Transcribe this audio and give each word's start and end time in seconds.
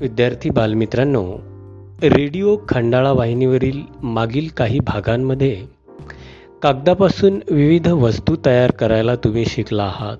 विद्यार्थी 0.00 0.50
बालमित्रांनो 0.50 1.22
रेडिओ 2.02 2.56
खंडाळा 2.68 3.12
वाहिनीवरील 3.12 3.80
मागील 4.02 4.48
काही 4.56 4.80
भागांमध्ये 4.80 5.64
कागदापासून 6.62 7.40
विविध 7.50 7.88
वस्तू 7.88 8.36
तयार 8.46 8.70
करायला 8.70 9.14
तुम्ही 9.16 9.44
शिकला 9.46 9.82
आहात. 9.82 10.16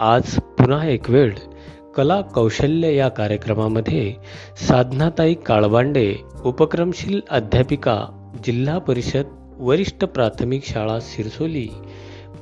आज 0.00 0.22
पुन्हा 0.34 0.86
एक 0.86 1.10
वेळ 1.10 1.34
कला 1.96 2.20
कौशल्य 2.20 2.94
या 2.94 3.08
कार्यक्रमामध्ये 3.08 4.14
साधनाताई 4.68 5.34
काळबांडे 5.34 6.14
उपक्रमशील 6.44 7.20
अध्यापिका 7.30 8.00
जिल्हा 8.44 8.78
परिषद 8.78 9.56
वरिष्ठ 9.58 10.04
प्राथमिक 10.04 10.64
शाळा 10.64 11.00
सिरसोली 11.00 11.68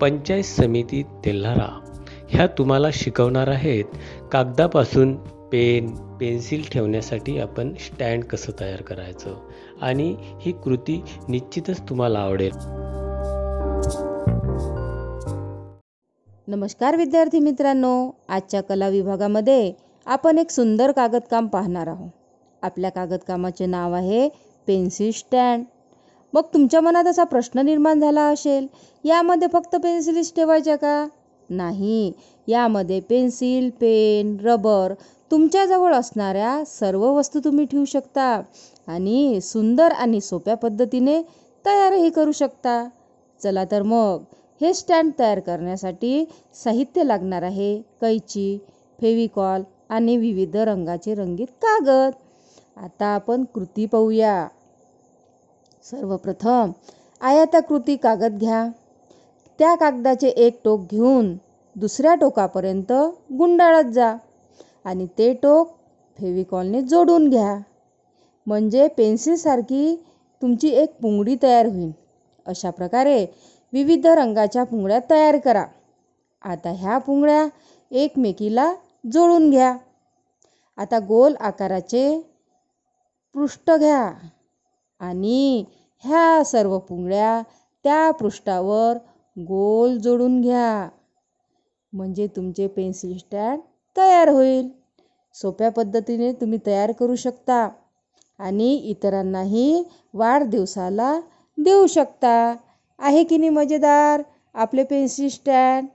पंचायत 0.01 0.45
समिती 0.45 1.03
तेल्हारा. 1.03 1.81
ह्या 2.29 2.47
तुम्हाला 2.47 2.89
शिकवणार 2.93 3.49
आहेत 3.49 3.85
कागदापासून 4.33 5.17
पेन 5.53 5.95
पेन्सिल 6.21 6.63
ठेवण्यासाठी 6.73 7.39
आपण 7.39 7.75
स्टँड 7.75 8.25
कसं 8.25 8.53
तयार 8.61 8.83
करायचं? 8.83 9.35
आणि 9.83 10.15
ही 10.19 10.53
कृती 10.53 11.03
निश्चितच 11.29 11.81
तुम्हाला 11.89 12.19
आवडेल. 12.19 12.53
नमस्कार 16.49 16.97
विद्यार्थी 16.97 17.39
मित्रांनो 17.39 18.11
आजच्या 18.29 18.61
कला 18.61 18.89
विभागामध्ये 18.89 19.73
आपण 20.07 20.39
एक 20.39 20.51
सुंदर 20.51 20.91
कागदकाम 20.91 21.47
पाहणार 21.47 21.87
आहोत. 21.87 22.11
आपल्या 22.63 22.91
कागदकामाचे 22.91 23.67
नाव 23.67 23.93
आहे 23.93 24.29
पेन्सिल 24.67 25.13
स्टँड. 25.13 25.65
मग 26.33 26.43
तुमच्या 26.55 26.81
मनात 26.81 27.05
असा 27.05 27.25
प्रश्न 27.25 27.59
निर्माण 27.59 28.01
झाला 28.01 28.23
असेल 28.23 28.67
यामध्ये 29.05 29.49
फक्त 29.53 29.77
पेन्सिलीच 29.77 30.35
ठेवायच्या 30.35 30.77
का? 30.77 31.09
नाही 31.51 32.13
यामध्ये 32.49 33.01
पेन्सिल 33.01 33.71
पेन 33.71 34.37
रबर 34.45 34.93
तुमच्याजवळ 35.33 35.95
असणाऱ्या 35.95 36.65
सर्व 36.67 37.05
वस्तू 37.13 37.41
तुम्ही 37.45 37.65
ठेवू 37.65 37.85
शकता 37.85 38.43
आणि 38.87 39.41
सुंदर 39.41 39.93
आणि 39.93 40.21
सोप्या 40.21 40.55
पद्धतीने 40.55 41.23
तयारही 41.67 42.11
करू 42.11 42.33
शकता. 42.33 42.89
चला 43.43 43.65
तर 43.65 43.83
मग 43.83 44.23
हे 44.61 44.75
स्टँड 44.75 45.13
तयार 45.19 45.41
करण्यासाठी 45.41 46.25
साहित्य 46.65 47.05
लागणार 47.05 47.43
आहे. 47.43 47.83
कैची 48.01 48.59
फेविकॉल 49.01 49.63
आणि 49.89 50.17
विविध 50.17 50.57
रंगाचे 50.57 51.15
रंगीत 51.15 51.47
कागद. 51.47 52.13
आता 52.77 53.07
आपण 53.07 53.45
कृती 53.45 53.87
पाहूया. 53.87 54.49
सर्वप्रथम 55.91 56.71
आयताकृती 57.21 57.97
कागद 57.97 58.39
घ्या. 58.39 58.69
त्या 59.59 59.75
कागदाचे 59.75 60.29
एक 60.29 60.61
टोक 60.65 60.81
घेऊन 60.91 61.37
दुसऱ्या 61.77 62.15
टोकापर्यंत 62.15 62.93
गुंडाळत 63.33 63.93
जा. 63.93 64.17
आणि 64.85 65.07
ते 65.19 65.33
टोक 65.35 65.77
फेविकॉलने 66.19 66.83
जोडून 66.83 67.29
घ्या. 67.29 67.59
म्हणजे 68.47 68.89
पेन्सिलसारखी 68.89 69.97
तुमची 70.43 70.69
एक 70.69 70.99
पुंगडी 71.01 71.37
तयार 71.43 71.67
होईल. 71.67 71.91
अशा 72.47 72.71
प्रकारे 72.71 73.27
विविध 73.73 74.07
रंगाच्या 74.07 74.65
पुंगड्या 74.65 74.99
तयार 75.11 75.39
करा. 75.39 75.65
आता 76.43 76.71
ह्या 76.71 76.99
पुंगड्या 76.99 77.49
एकमेकीला 77.91 78.75
जोडून 79.13 79.51
घ्या. 79.51 79.77
आता 80.77 80.99
गोल 80.99 81.35
आकाराचे 81.41 82.21
पृष्ठ 83.35 83.71
घ्या. 83.71 84.13
आणि 85.01 85.65
ह्या 85.97 86.45
सर्व 86.45 86.79
पुंगड्या 86.79 87.43
त्या 87.85 88.11
पृष्ठावर 88.11 88.97
गोल 89.37 89.99
जोडून 89.99 90.41
घ्या. 90.41 90.89
म्हणजे 91.93 92.27
तुमचे 92.27 92.67
पेन्सिल 92.67 93.19
स्टँड 93.19 93.61
तयार 93.97 94.29
होईल. 94.29 94.69
सोप्या 95.35 95.71
पद्धतीने 95.71 96.33
तुम्ही 96.33 96.59
तयार 96.67 96.93
करू 96.93 97.17
शकता 97.17 97.69
आणि 98.39 98.75
इतरांनाही 98.75 99.85
वाढदिवसाला 100.15 101.21
देऊ 101.59 101.87
शकता. 101.87 102.57
आहे 102.99 103.25
की 103.25 103.37
नाही 103.37 103.51
मजेदार? 103.51 104.23
आपले 104.55 104.85
पेन्सिल 104.85 105.29
स्टँड. 105.29 105.87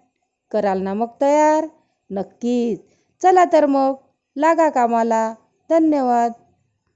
कराल 0.52 0.82
ना 0.82 0.94
मग 0.94 1.08
तयार? 1.22 1.68
नक्कीच. 2.10 2.80
चला 3.22 3.46
तर 3.54 3.66
मग. 3.66 3.94
लागा 4.36 4.70
कामाला. 4.70 5.34
धन्यवाद. 5.70 6.32